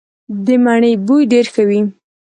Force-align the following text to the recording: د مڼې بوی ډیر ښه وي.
د 0.45 0.47
مڼې 0.63 0.91
بوی 1.05 1.23
ډیر 1.31 1.45
ښه 1.53 1.63
وي. 1.69 1.81